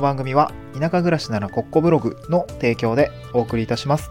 [0.00, 4.10] の番組は田舎暮らしならコッコブログの提供でお送りいたします。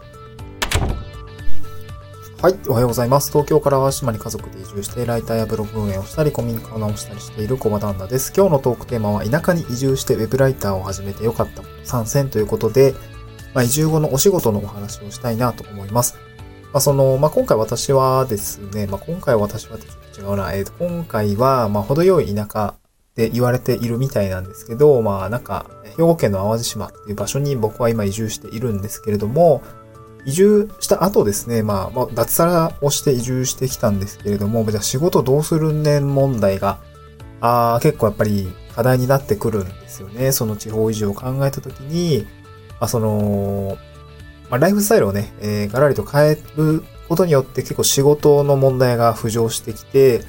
[2.40, 3.30] はい、おはようございます。
[3.30, 8.32] 東京から淡島に家族で移住して、ライターやブログ運営をしたり、古民家を直したりしている小場旦那です。
[8.34, 12.94] 今日のトークテーマは、田舎に移住してウェブライターを始めてよかった参戦ということで、
[13.52, 16.16] まあ、移住後のお仕事のお話をしたいなと思います。
[16.72, 22.79] まあ、その、まあ、今回私はですね、まあ、今回私はちょっと違うな、えっ、と、今回は、まあ、程よい田舎
[23.20, 29.62] で言われているみたいなんですけど、まあ、なんか、兵庫県の淡路島っていう場所に僕は今移住しているんですけれども、
[30.24, 36.78] 移住した後ですね、まあ、まあ、脱サラをして移住してきたんですけれども、じゃあ仕事どうするねん問題が、
[37.42, 40.32] あ結構やっぱり課題になってくるんですよね。
[40.32, 42.26] その地方移住を考えたときに、
[42.80, 43.76] まあ、その、
[44.48, 50.22] まあ、ライフスタイルをね、えー、ガラリと変えることによって結構仕事の問題が浮上してきて、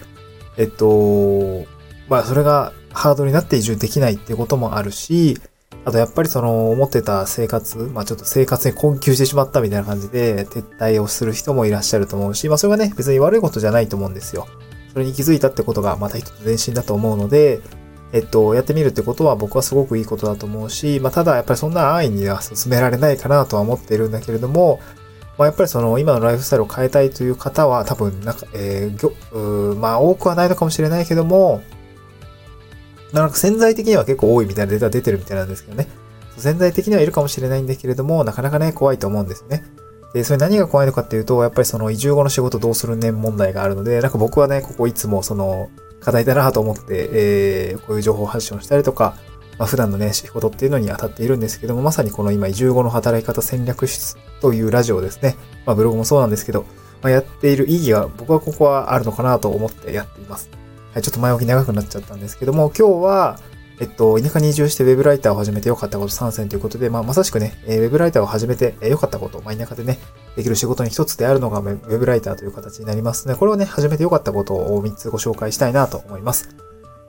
[0.58, 1.66] えっと、
[2.10, 5.38] まあ、それがハードになって移住できないってこともあるし、
[5.84, 14.48] あとやっぱりその思ってた生活、まあちょっと生活に困窮してしまったみたいな感じで撤退をする人もいらっしゃると思うし、まあそれがね別に悪いことじゃないと思うんですよ。
[14.93, 17.62] それに気づいたってことがまた一つ前進だと思うので、
[18.12, 24.82] えっと、やってみるってことは僕はすごくいいことだと思うし、まあただやっぱりそんな安易には進められないかなとは思っているんだけれども、
[25.37, 31.63] まあやっぱりその今のライフスタイルを変えたいという方は多分なんか、えー、まあ多くはないのかもしれないけども、
[33.13, 35.87] なんか潜在的には結構多いみたいなデータ出てるみたいなんですけどね。
[36.37, 39.63] 潜在的にはいるかもしれないんだけれども、なかなかね、怖いと思うんですね。
[40.13, 49.15] で、それ何が怖いのかっていうと、やっぱりその移住後の仕事どうするね問題があるので、なんか僕はね、ここいつもその課題だなと思って、えー、こういう情報発信をしたりとか、
[49.57, 55.35] まあ、普段のね、仕事っていうのに当たっているんですけども、まさにこの今移住後の働き方戦略室というラジオですね。
[55.65, 56.65] まあブログもそうなんですけど、
[57.01, 60.49] まあ、やっている意義が僕はここはあるのかなと思ってやっています。
[60.93, 63.39] はい、ちょっと前置き長くなっちゃったんですけども、今日は、
[63.79, 69.97] えっと、田舎に移住してウェブライターを始めてよかったこと3選ということで、まあ、まさしくねえ、ウェブライターを始めてよかったこと、まあ、田舎でね、
[70.35, 76.56] できる仕事に一つであるのがウェブライターという形になりますので、これをね、始めてよかったことを3つご紹介したいなと思います。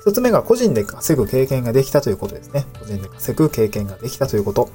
[0.06, 2.64] 1つ目が個人で稼ぐ経験ができたということですね。
[2.78, 4.70] 個人で稼ぐ経験ができたということ。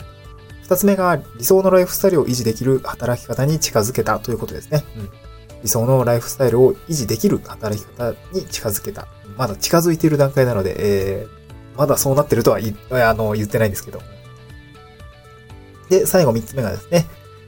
[0.68, 4.84] 2つ目が理想のライフスタイルを維持できる働き方に近づけたということですね。
[4.98, 5.27] うん
[5.68, 9.06] 理想のライフスタイルを維持できる働き方に近づけた。
[9.38, 14.02] まだ近づいている段階なので、えー、まだそうなってるとは言あの言ってないんですけど。
[15.90, 17.06] で、最後3つ目がですね、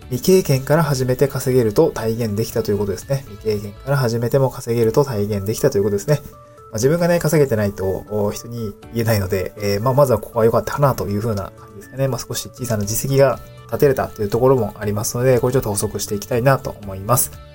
[0.10, 3.24] 未経験から始めて稼げると体現できたということですね。
[3.30, 6.20] 未経験から始めても稼げると体現できたということですね。
[6.26, 12.10] まあ、自分がね、稼げてないと人に言えないので、えー、まあ、まずはここは良かったかなというふうな感じですかね。
[12.10, 17.49] まあ、少し小さな実績が立てれたというところもありますので、これちょっと補足していきたいなと思います。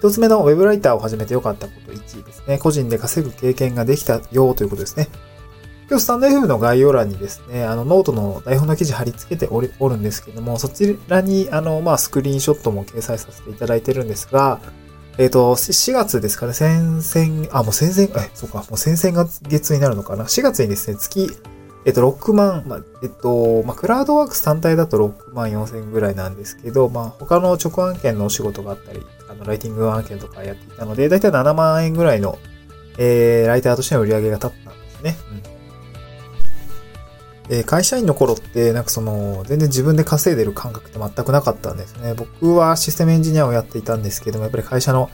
[0.00, 2.56] 一つ目のウェブライターを始めてよかったこと1ですね。
[2.56, 5.08] 個人で稼ぐ経験ができたよということですね。
[5.90, 14.58] 今日スタンド FM の概要欄にですね、あのノートの台本の記事貼り付けておるんですけども、そちらにあの、まあ、スクリーンショットも掲載させていただいてるんですが、
[15.18, 20.24] えっ、ー、と、4月ですかね、先々、あ、もう先々、え、そうか、もう先々月になるのかな。
[20.24, 21.28] 4月にですね、月、
[21.84, 32.38] えっ、と、6万、まあ、えっと、まあ、クラウドワークス単体だと6万4千ぐらいなんですけど、まあ、他の直案件のお仕事があったり、あの、ライティング案件とかやっていたので、だいたい7万円ぐらいの、
[32.98, 35.16] えー、ライターとしての売り上げが立ったんですね。
[37.48, 37.56] うん。
[37.56, 42.12] えー、会社員の頃って、なんかその、全然自分で稼いでる感覚って全くなかったんですね。
[42.14, 45.10] 僕はシステムエンジニアをやっていたんですけども、やっぱり会社の、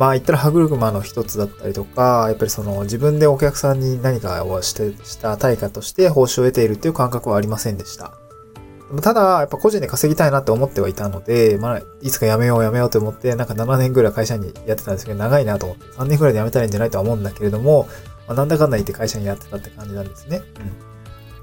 [0.00, 8.14] まあ言ったら歯車の一つだったりとか、やっぱりその自分でお客さんに何かをして、した対価として報酬を得ているっていう感覚はありませんでした。
[9.02, 17.86] ただ、やっぱ個人で稼ぎたいなって思ってはいたので、まあ、いつか辞めよう辞めようと思って、なんか7年ぐらい会社にやってたんですけど、長いなと思って、3年ぐらいで辞めたらいいんじゃないとは思うんだけれども、
[18.26, 20.38] まあ、なんだかんだ言って会社にやってたって感じなんですね。
[20.38, 20.89] うん。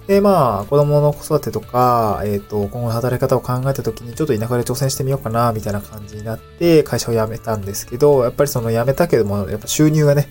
[0.07, 10.29] で、まあ、子供の子育てとか、えっ、ー、と、今後の働き方を考えた時に、ちょっと田舎で挑戦してみようかな、みたいな感じになって、会社を辞めたんですけど、やっぱりその辞めたけども、やっぱ収入がね、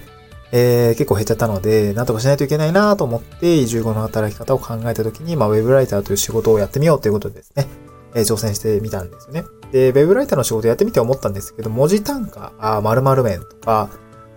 [0.50, 7.66] えー、結構減っちゃったので、なんとかしないといけないなと思って、移住後の働き方を考えた時に、まあ、ウェブライターという仕事をやってみようということでですね、
[8.14, 9.44] えー、挑戦してみたんですよね。
[9.72, 13.90] で、ウェブライターの仕事やってみて思ったんですけど、文字単価、あ〇〇円とか、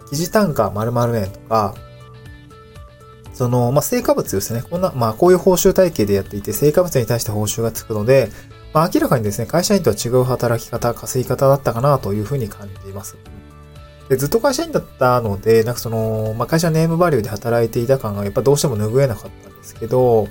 [0.10, 1.76] 記事単価〇〇円とか、
[3.40, 4.62] その、まあ、成果物ですね。
[4.70, 8.30] こんな、まあ、こういう報酬体系でやっていて、成果物に対して報酬がつくので、
[8.74, 13.16] まあ、明らかにですね、会社員とは違う働き方、稼ぎ方だったかなというふうに感じています。
[14.10, 20.28] でずっと会社員だったので、なんかその、まあ、会社ネームバリューで働いていた感がやっぱどうしても拭えなかったんですけど、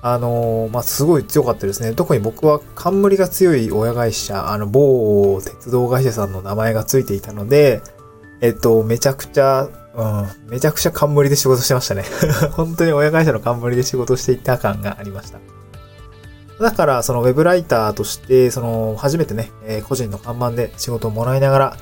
[0.00, 1.92] あの、まあ、すごい強かったですね。
[1.92, 7.82] 特に僕は冠が強い親会社、あの、某鉄道会社さんの名前がついていたので、
[8.40, 12.04] えっと、めちゃくちゃ、うん、めちゃくちゃ冠で仕事してましたね。
[12.52, 15.38] 本当に親会社の冠で仕事していた感がありました。
[16.60, 21.76] だから、そのウェブライターとして、その、初めてね、えー、個人の看板で仕事をもらいながら、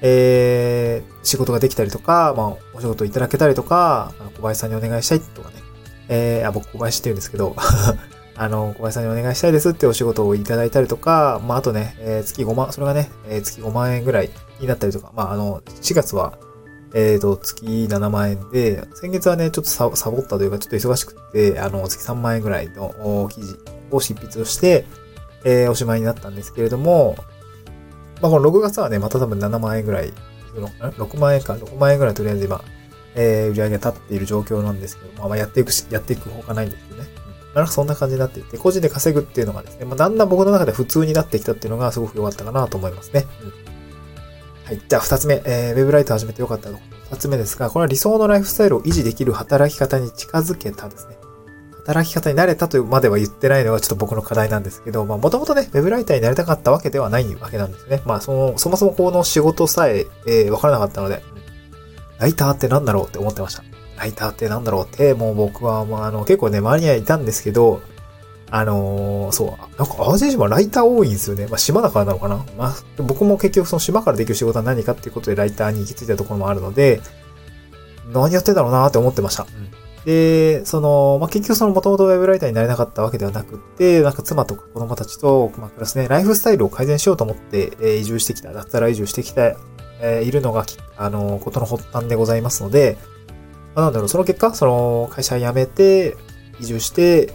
[0.00, 5.56] えー、仕事ができたりとか、まあ、お仕事いただけたりとか、小林さんにお願いしたいとかね。
[6.08, 7.56] えー、あ、僕小林って言うんですけど、
[8.36, 14.30] あの、小林さんにお願いしたいですってお仕事をいただいたりとか、まあ、あとね、えー、月5万、それがね、えー、月5万円ぐらい
[14.60, 16.38] になったりとか、まあ、あの、4月は、
[16.94, 23.58] えっ、ー、と、月7万円で、先月はね、ちょっとサボったというか、ちょっと忙しくて、あの、月3万円ぐらいの記事
[23.90, 24.86] を執筆をして、
[25.44, 27.16] えー、おしまいになったんですけれども、
[28.20, 30.12] まあ、この6月はね、また多分7万円ぐらい、
[30.54, 32.62] 6万円か、6万円ぐらいとりあえず今、
[33.14, 37.08] えー、売り上げが立っている状況なんですけど、まあ、まあやっていくし、やっていくほかないんですけどね。
[37.54, 43.26] なんかそんな感じになっていて、個人で稼ぐっていうのがですね、まあ、だんだん僕の中で普通になってきたっていうのがすごく良かったかなと思いますね。
[43.42, 43.52] うん、
[44.68, 44.80] はい。
[44.86, 46.78] じゃあ二つ目、えー、ウェブライト始めて良かったの
[47.10, 51.16] 二つ目ですが、これは理想のライフスタイルを維持できる働き方に近づけたですね。
[51.86, 58.02] 働き方になれたというまでは言ってないのがちょっと僕の課題なんですけど、まあもともとね、ウェブライターになりたかったわけではないわけなんですね。
[58.04, 61.22] まあその、そもそもこの仕事さえ、えー、わからなかったので、
[62.18, 63.64] ライターって何だろうって思ってました。
[63.96, 67.80] ライターって何だろうって、もう僕は、まあ、あの、結構ね、周りにはいたんですけど、
[68.50, 71.46] あのー、そう、なんか淡路島ライター多いんですよね。
[71.46, 72.44] まあ、島だからなのかな。
[72.56, 77.00] まあ、僕も結局その島からできる仕事は何かっていうことでライターに行き着いたところもあるので、
[78.12, 79.44] 何やってんだろうなって思ってました。
[79.44, 79.68] うん
[80.08, 89.48] で、その、まあ、結局その元々ウェブライターになれなかったわけではなくて、なんか妻とか子供たちと、まあ、クラスね、ライフスタイルを改善しようと思って、えー、移住してきた、脱サラ移住してきた、
[90.00, 90.64] えー、いるのが、
[90.96, 92.96] あの、ことの発端でございますので、
[93.74, 96.16] まあ、なんだろう、その結果、その会社辞めて、
[96.58, 97.34] 移住して、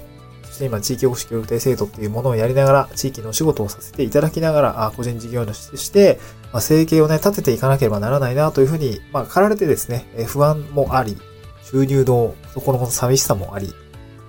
[0.54, 6.20] そして今、地域保守協力隊制度っていうものをやりながら、地域のお仕事をさせていただきながら、あ個人事業主として、
[6.52, 11.18] まあ、生計をね、立てていかなければならないなというふうに、まあ、駆られてですね、え不安もあり、
[11.64, 13.74] 収入のこの寂しさもあり、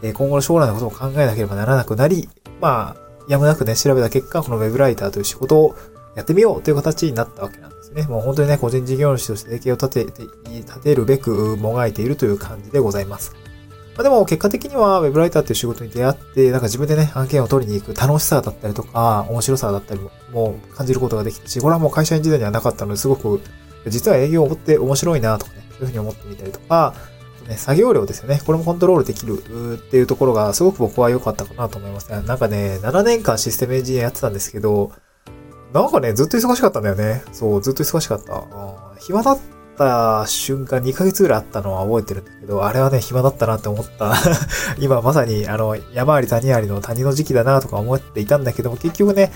[0.03, 2.27] え今後の将来のことを考えなければならなくなり、
[2.59, 5.77] まあ、やむなくね、調べた結果、このウェブライターという仕事を
[6.17, 8.05] やってみようという形になったわけなんですね。
[8.05, 13.44] もう本当にね、個人事業主として生計を立て、立てるべくもがいているという感じでございます。
[13.97, 20.01] まあ、でも結果的には Web ライターっていう仕事に出会って、なんか自分でね、案件を取りに行く楽しさだったりとか、面白さだったり
[20.33, 23.41] も感じることができたし、これはもう会社員時代にはなかったので、すごく、
[23.87, 26.95] 実は営業を追って面白いなとかね、そういうふうに思ってみたりとか、
[27.49, 28.41] ね、作業量ですよね。
[28.45, 32.23] これもコントロールできるっていうところがすごく僕は良かったかなと思いますね。
[32.27, 34.93] なんかね、7年間システムエンジニアやってたんですけど、
[35.73, 37.23] なんかね、ずっと忙しかったんだよね。
[37.33, 38.45] そう、ずっと忙しかった。
[39.01, 39.39] 暇だっ
[39.75, 44.15] った瞬間2ヶ月ぐらいあったのは覚えてるんだけど、あれはね、暇だったなって思った。
[44.79, 49.33] 今まさに、あの、山あり谷ありの谷の時期だなとか思っていたんだけども、結局ね、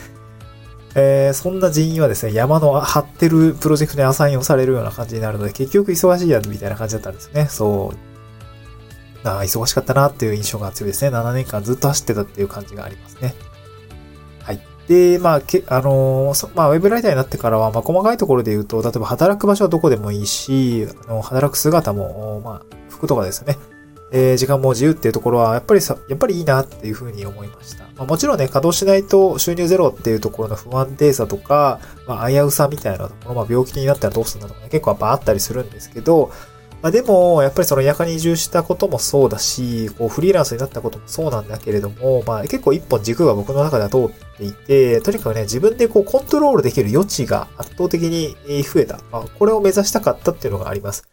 [0.95, 7.47] えー、そんな人員はですね、山の張ってるプロジェクトにアサインをされるような感じになるので、結局忙しいやつみたいな感じだったんですね。
[7.51, 7.99] そう。
[9.25, 11.15] あ忙しかったなっていう印象が強いですね。
[11.15, 13.35] 7年間ずっと走ってたっていう感じがありますね。
[14.89, 23.59] で、まあ、け、あのー、まあ、ウェブライターになってからは、まあ、細かいところで言うと、例えば働く場所はどこでもいいし、あの、働く姿も、まあ、服とかですね。
[24.11, 27.85] えー、時間も自由っていうところは、やっぱりさ、やっぱりいいなっていうふうに思いました。
[27.85, 36.33] まあ、もちろんね、稼働しないと収入ゼロっていうところの不安定さとか、まあ、危うさみたいなところ、まあ、病気になったらどうするんだとかね、結構やっぱあったりするんですけど、
[36.81, 49.01] まあ、でも、やっぱりその田舎に移住したこともそうだし、こうフリーランスになったこともそうなんだけれども、まあ結構一本軸が僕の中では通っていて、とにかくね、自分でこうコントロールできる余地が圧倒的に増えた。
[49.11, 51.09] まあ、これを目指したかったっていうのがあります。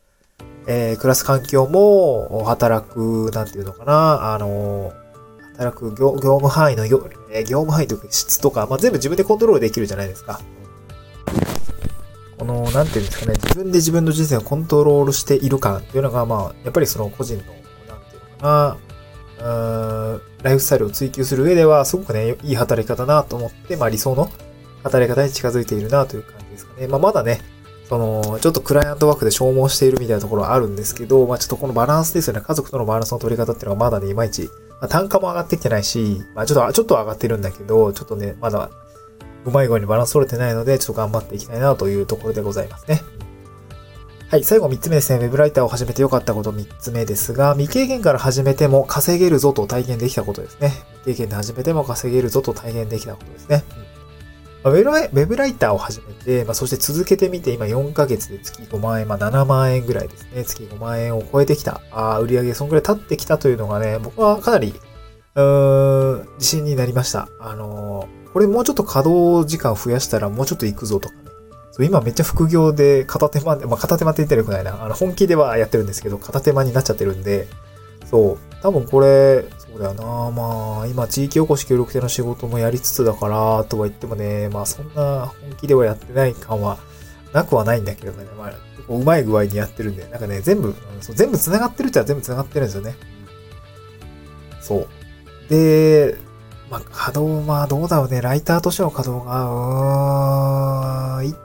[0.68, 4.94] えー、暮らす環境も、働く、なんていうのかな、あの、
[5.54, 10.42] 働く業務範囲の業、業務範囲とか質とか、まあ、全部自分でコントロールできるじゃないですか。
[12.38, 18.78] この、なんていうんですかね、自分で自分の人生をコントロールしている感っていうのが、まあ、やっぱりその個人の、なんていうのかな、
[19.38, 24.30] うん、ライフスタイルを追求する上では、すごくね、いい働き方だなと思って、まあ理想の
[24.84, 26.88] 働き方に近づいているなという感じですかね。
[26.88, 27.42] まあまだね、
[27.90, 32.42] その、ちょっとクライアントワークで消耗しているみたいなところはあるんですけど、まあちょっとこのバランスですよね。
[32.42, 34.44] 家族とのバランスの取り方っていうのがまだね、いまいち、
[34.82, 38.70] まあ、単価も上がってきてないし、まあちょっと、ちょっと上がってるんだけど、ちょっとね、まだ、
[39.46, 43.02] うまい具合にバランス取れてないので、ちょっと頑張っていきたいなというところでございますね。
[44.28, 45.24] はい、最後3つ目ですね。
[45.24, 50.72] ウェブライターを始めてよかったこと3つ目ですが、未経験から始めても稼げるぞと体験できたことですね。
[51.04, 53.64] 未経験で始めても稼げるぞと体験できたことですね。
[53.78, 53.96] うん
[54.66, 60.44] ウェブライターを始めて、まあ、そして続けてみて、今4ヶ月で月5万円、まあ、7万円ぐらいですね。
[60.44, 61.82] 月5万円を超えてきた。
[61.92, 64.74] あ売上そんぐらい経ってきたというのがね、僕はかなり、
[65.36, 67.30] うーん、自信になりました。
[67.40, 71.22] あのー、これもうちょっと稼働時間増やしたらもうちょっと行くぞとかね。
[71.72, 74.84] そう今めっちゃ副業で片手間で、まあ片手間って言ったらよくないな。
[74.84, 77.48] あの本気ではやってるんですけど、片手間になっちゃってるんで、
[78.10, 78.56] そう。
[78.62, 80.32] 多分これ、そうだよな。
[80.32, 86.78] まあ、今地域おこし協力隊の仕事もやりつつだから、とは言ってもね、まあそんな本気ではやってない感は
[87.34, 88.26] なくはないんだけどね。
[88.38, 88.54] まあ、
[88.88, 92.96] うまい具合にやってるんで、なんかね、全部、そう全部繋がってるっちゃ全部繋がってるんですよね。
[94.62, 94.88] そう。
[95.50, 96.18] で、
[96.70, 98.22] まあ、稼働、まあどうだろうね。
[98.22, 99.46] ライターとしての稼働が、
[101.20, 101.36] うーん、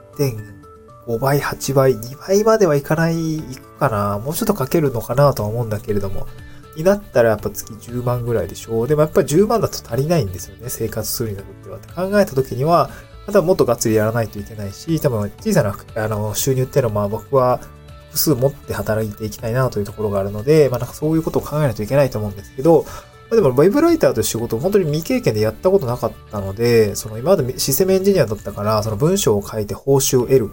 [1.07, 4.19] 1.5倍、8倍、2倍まではいかない、いくかな。
[4.19, 6.27] もうちょっとかけるのかなとは思うんだけれども。
[6.75, 8.87] になったらやっぱ月10万ぐらいでしょう。
[8.87, 10.69] でもやっぱり10万だと足りないんですよね。
[10.69, 11.77] 生活するにあたっては。
[11.77, 12.89] って考えた時には、
[13.27, 17.59] またもっとがっつりやらないといけないし、多分小さなあの収入っていうのはまあ僕は
[18.07, 22.85] 複数持って働いていきたいなというところがあるので、まあなんかそういうことを考えないといけないと思うんですけど、
[23.31, 30.49] までも、ウェブライターという仕事を本当に未経験でやったことなかったので、その今までシステムエンジニアだったから、その文章を書いて報酬を得る、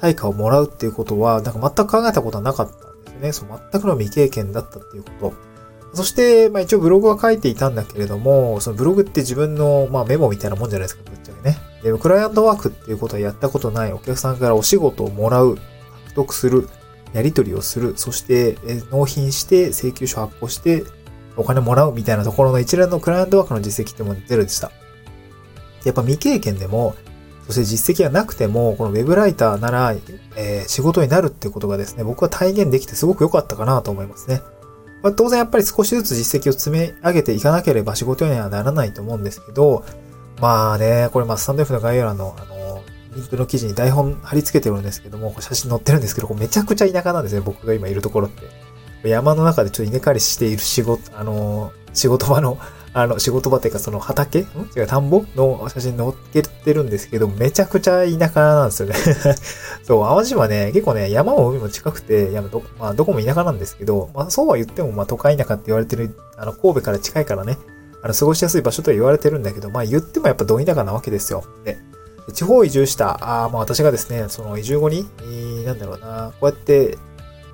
[0.00, 3.32] 対価をもらうっていうことは、なんか全く考えたことはなかったんですよね。
[3.32, 5.34] そう、全くの未経験だったっていうこと。
[5.94, 11.58] そして、まあ一応ブログは書いていたんだけれども、そのブログって自分の、まあメモみたいなもんじゃないですか、ぶっちゃけね。
[11.82, 15.56] で、クライアントワークっていうことはやったことないお客さんからお仕事をもらう、
[16.08, 16.68] 獲得する、
[17.14, 18.58] やり取りをする、そして、
[18.90, 20.84] 納品して請求書発行して
[21.38, 24.70] お金もらうみたいなところの一連のクライアントワークの実績ってもゼロでした。
[25.84, 26.94] やっぱ未経験でも、
[27.46, 29.94] そして実績がなくても、このウェブライターなら、
[30.36, 34.42] えー、仕事になるっていうことがですね、僕は体現できてすごく良かったかなと思いますね。
[35.02, 39.84] まあ、当然やっぱり少しずつ実績を積み上げていかなければ仕事にはならないと思うんですけど、
[40.40, 42.82] まあね、これまあスタンド F の概要欄のあの、
[43.14, 48.42] リンクの記事に台本貼り付けてるんですけども、写真載ってるんですけど、めちゃくちゃ田舎なんですね、僕が今いるところって。
[49.04, 52.58] 山の中でちょっと稲刈りしている仕事、あの、仕事場の、
[52.94, 54.40] あの、仕事場っていうかその畑？
[54.40, 54.42] ん？
[54.76, 58.94] 違う、田んぼの写真載っけてるんですけど、めちゃくちゃ田舎なんですよね。
[59.84, 67.58] そう、淡路はね、結構ね、山も海も近くて、山ど、まあ、どこも田舎なんですけど、まあ、そうは言っても、まあ、都会田舎って言われてる、あの、神戸から近いからね、
[68.02, 71.44] あの、過ごしやすい場所と言われてるんだけど、まあ、言ってもやっぱど田舎なわけですよ。
[71.64, 71.78] で、
[72.32, 75.08] 地方移住した、あまあ私がですね、その移住後に、
[75.64, 76.98] なんだろうな、こうやって、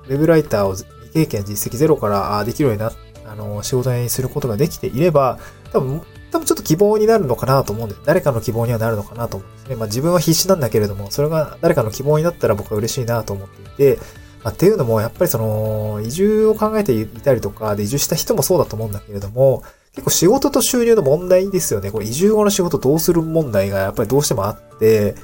[0.07, 0.75] ウェブライターを
[1.15, 2.91] 経験、実績ゼロからできるようにな、
[3.25, 5.39] あの、仕事にすることができていれば、
[5.71, 7.95] 多分、多分ちょっと希望になるのかなと思うんで。
[8.03, 9.75] 誰かの希望にはなるのかなと思うんですね。
[9.77, 13.99] まあ自分は必死なんだけれども、それが誰かの希望になったら僕は嬉しいなと思っていて、
[14.43, 21.89] まあ、っていうのも、やっぱりその、移住を考えていたりとか、で、移住した人もそうだと思うんだけれども、結構仕事と収入の問題ですよね。
[21.89, 25.15] これ移住後の仕事どうする問題がやっぱりどうしてもあって、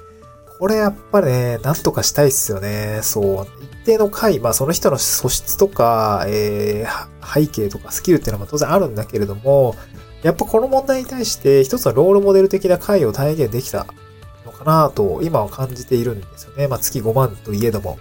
[0.62, 3.00] これやっぱね、なんとかしたいっすよね。
[3.02, 3.48] そう。
[3.64, 9.74] 一定の回、まあその人の素質とか、えー、背景とかスキルっていうのも当然あるんだけれども、
[10.22, 13.88] やっぱこの問題に対して一つのロールモデル的な回を体現できた
[14.46, 16.68] のかなと今は感じているんですよね。
[16.68, 17.98] まあ月5万といえども。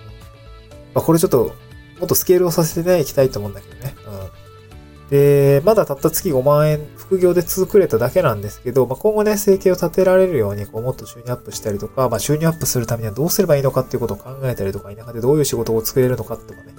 [0.92, 1.54] まあこれちょっと
[1.98, 3.94] もっとスケールをさせてね、いきたいと思うんだけどね。
[4.06, 4.39] うん。
[5.10, 16.74] で、まだたった月5万円副業で作れただけなんですけど、まあ、今後ね、生計を立てられるように、こう、もっと収入アップしたりとか、まあ、収入アップするためにはどうすればいいのかっていうことを考えたりとか、田舎でどういう仕事を作れるのかとかね。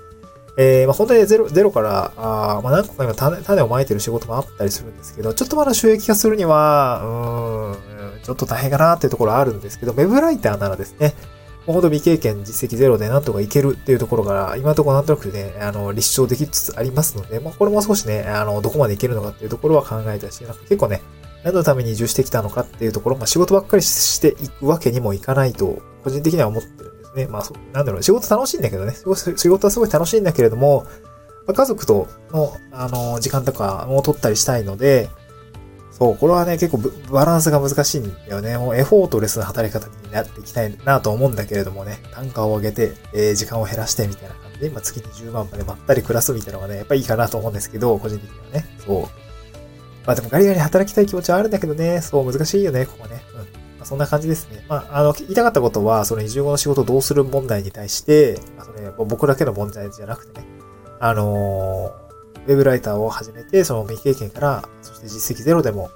[0.57, 7.75] えー、まあ、本当にゼロ、ゼロから、あまあ、何個か今種種をまいてる仕事もあったりするんですけど、ちょっとまだ収益化するには、
[8.13, 11.15] うん、ちょっと大変かなっていうところあるんですけど、ウェブライターならですね、
[11.65, 21.01] ほんと未経験実績ゼロでなんとかいけるっていうところから、今のところなんとなくね、あの、立証できつつありますので、まあ、これも少しね、あの、どこまでいけるのかっていうところは考えたし、なんか結構ね、
[21.43, 27.27] 何のために移住してきたのかっていうところ、まあ、仕事ばっかりしていくわけにもいかないと、個人的には思ってるんですね。
[27.27, 28.95] まあ、なんだろう、仕事楽しいんだけどね、
[29.35, 30.85] 仕事はすごい楽しいんだけれども、
[31.47, 35.09] まあ、家族との、あの、時間とかも取ったりしたいので、
[36.01, 36.79] そう、これはね、結構
[37.11, 38.57] バランスが難しいんだよね。
[38.57, 48.65] もうエフォートレスな働き方になっていきたいなと思うんだけれどもね、単価を上げて、えー、時間を減らしてみたいな感じで、今月に10万までまったり暮らすみたいなのがね、やっぱいいかなと思うんですけど、個人的にはね。
[48.83, 49.01] そう。
[50.07, 53.21] まあでもガリガリ働きたい気持ちはあるんだけどね、そう難しいよね、ここね。
[53.33, 53.39] うん。
[53.41, 53.45] ま
[53.81, 54.65] あ、そんな感じですね。
[54.67, 60.47] まあ、あの、言いたかったことは、その移住後の仕事をどうする問題に対して、まあ、それ、僕だけの問題じゃなくてね、
[60.99, 62.10] あのー
[62.47, 65.89] ウェブライターを始めて、その未経験から、そして実績ゼロでも、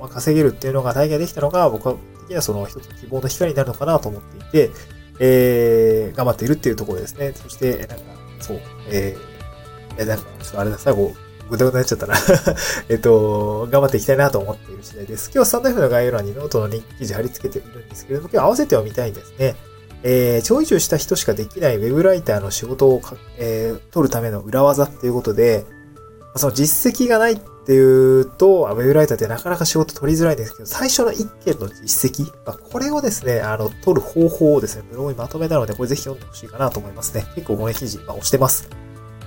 [0.00, 1.94] まあ、稼げるっていうのが体現できたのが、僕は
[2.26, 4.70] 的にはその一つ希望の光になるのかなと思っていて、
[5.18, 7.32] えー、頑張っているっていうところですね。
[7.34, 7.94] そして、なんか、
[8.40, 8.60] そう、
[8.90, 11.14] えー、え、なんか、ちょっとあれだ、最後、
[11.48, 12.14] ぐだぐだになっちゃったな
[12.90, 15.30] えっと、頑張っていきたいなと思っている次第です。
[15.32, 19.54] 今日、 stand F の概要欄にノートのリンク記事貼り付けているんですけれども、今日合わせては見たいんですね。
[20.02, 23.00] えー、超移住した人しかできないウェブライターの仕事を
[23.38, 25.64] えー、取るための裏技っていうことで、
[26.38, 37.26] その実績がないっっていうと、ウェブライターってなかなか仕事取りづらいんですけど、最初の1件の実績、まあ、これをですね、あの、取る方法をですね、ブログにまとめたので、これぜひ読んでほしいかなと思いますね。
[37.34, 38.70] 結構この記事、まあ、押してます。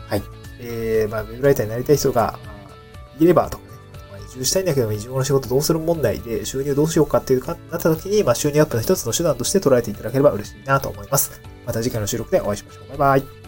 [0.08, 0.24] はい。
[0.62, 3.72] えー、まあ、ウェブライターになりたい人が、まあ、いればとかね、
[4.10, 11.42] まあ、移住したいんだけど、移住後の仕事どうする問題で、収入どうしようかっていうか、なった時に、まあ、収入アップの一つの手段として捉えていただければ嬉しいなと思います。
[11.66, 12.88] また次回の収録でお会いしましょう。
[12.90, 13.39] バイバイ。